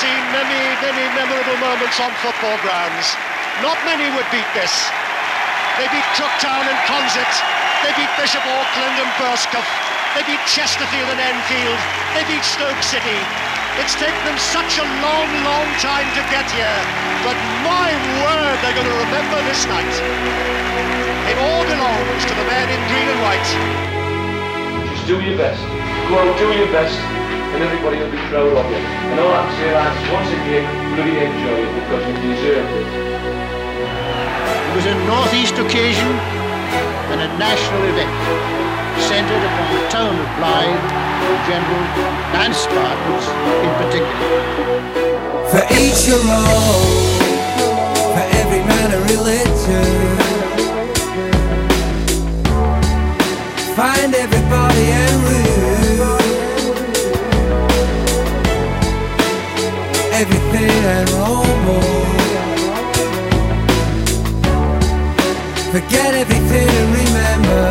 [0.00, 3.12] seen many, many memorable moments on football grounds.
[3.60, 4.72] Not many would beat this.
[5.76, 7.28] They beat Crook Town and Consett.
[7.84, 9.68] They beat Bishop Auckland and Burscough.
[10.16, 11.80] They beat Chesterfield and Enfield.
[12.16, 13.20] They beat Stoke City.
[13.80, 16.80] It's taken them such a long, long time to get here.
[17.24, 19.94] But my word, they're going to remember this night.
[21.28, 23.50] It all belongs to the men in green and white.
[24.92, 25.60] Just do your best.
[26.08, 26.96] Go on, do your best,
[27.52, 28.80] and everybody will be proud of you.
[28.80, 30.64] And all I'm saying is, once again,
[30.96, 32.88] bloody enjoy it because you deserve it.
[34.68, 36.12] It was a northeast occasion
[37.12, 38.08] and a national event,
[39.04, 40.80] centred upon the town of Blyth
[41.28, 41.84] in general
[42.40, 43.26] and Spartans
[43.60, 44.16] in particular.
[45.52, 46.88] For each a role,
[48.16, 49.41] for every man a religion.
[60.22, 61.10] Everything and
[61.66, 61.82] more.
[65.74, 67.66] Forget everything and remember.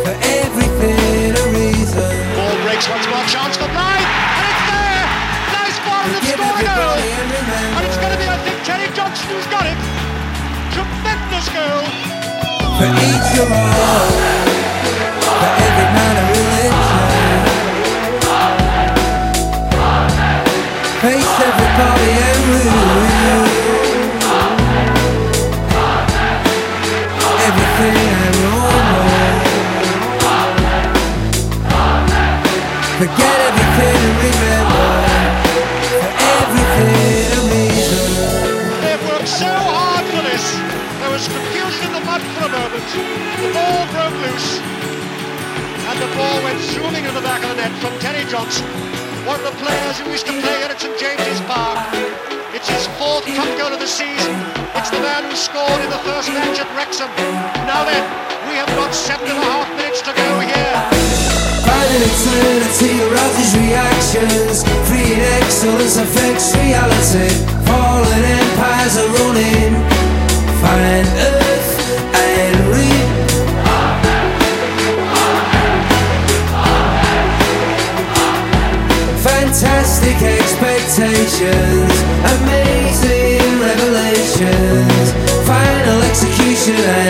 [0.00, 2.08] For everything a reason.
[2.36, 5.04] Ball breaks once more, chance for Blyth, and it's there!
[5.52, 6.96] Nice ball and Forgive score goal!
[6.96, 7.28] and.
[7.76, 9.76] And it's going to be, I think, Terry Johnson who's got it.
[10.72, 11.84] Tremendous goal!
[12.80, 14.41] For each a role,
[33.02, 34.86] Forget everything and remember.
[35.90, 36.06] For
[36.38, 38.06] everything a reason.
[38.78, 40.46] They've worked so hard for this.
[41.02, 42.86] There was confusion in the mud for a moment.
[43.42, 44.62] The ball broke loose.
[45.90, 48.70] And the ball went zooming in the back of the net from Terry Johnson.
[49.26, 51.82] One of the players who used to play here at St James's Park.
[52.54, 54.30] It's his fourth cup goal of the season.
[54.78, 57.10] It's the man who scored in the first match at Wrexham.
[57.66, 58.06] Now then,
[58.46, 61.42] we have got seven and a half minutes to go here.
[61.82, 62.51] Aroused these
[64.22, 67.28] reactions Free excellence affects reality.
[67.66, 69.74] Fallen empires are running.
[70.62, 71.70] Find earth
[72.14, 73.08] and reap
[79.22, 81.94] Fantastic expectations.
[82.38, 85.12] Amazing revelations.
[85.46, 87.01] Final execution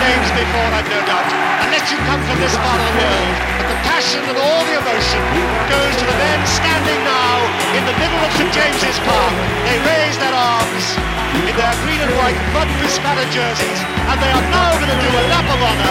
[0.00, 1.28] names before, I've no doubt,
[1.68, 3.36] unless you come from this part of the world.
[3.60, 5.22] But the passion and all the emotion
[5.68, 7.36] goes to the men standing now
[7.76, 9.34] in the middle of St James's Park.
[9.68, 10.84] They raise their arms
[11.44, 12.70] in their green and white mud
[13.30, 15.89] jerseys, and they are now going to do a lap of honour,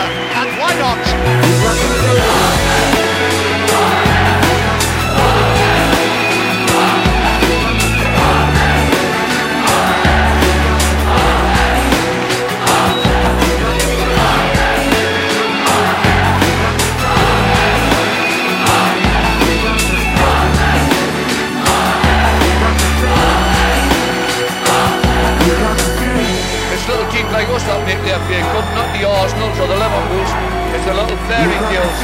[27.40, 30.32] little teams like us that make the FA Cup, not the Arsenals or the Liverpools.
[30.76, 31.98] It's the little fairy tales.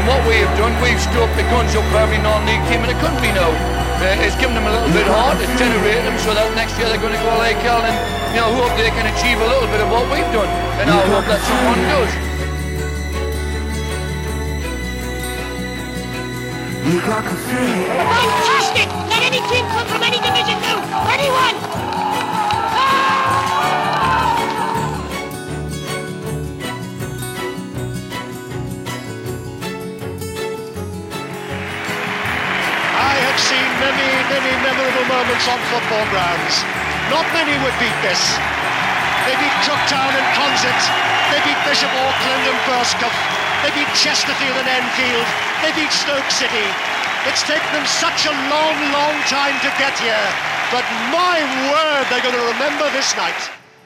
[0.00, 2.90] And what we have done, we've stroked the guns up for every non-league team and
[2.90, 3.52] in the country now.
[3.98, 6.86] Uh, it's given them a little bit hard, it's generated them so that next year
[6.86, 7.98] they're going to go like hell and
[8.30, 10.46] you know, hope they can achieve a little bit of what we've done.
[10.78, 12.12] And I hope that someone does.
[17.98, 18.88] Fantastic!
[19.10, 20.07] Let any team come from
[33.38, 36.58] I have seen many, many memorable moments on football grounds.
[37.06, 38.18] Not many would beat this.
[39.30, 40.82] They beat Crook Town and Consett.
[41.30, 43.14] They beat Bishop Auckland and Burscough.
[43.62, 45.28] They beat Chesterfield and Enfield.
[45.62, 46.66] They beat Stoke City.
[47.30, 50.28] It's taken them such a long, long time to get here.
[50.74, 50.82] But
[51.14, 51.38] my
[51.70, 53.57] word, they're going to remember this night.